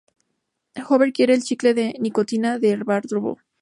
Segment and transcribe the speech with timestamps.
[0.87, 3.37] Hoover quiere el chicle de nicotina que Bart robó.